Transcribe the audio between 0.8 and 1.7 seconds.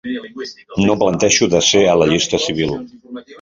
No em plantejo de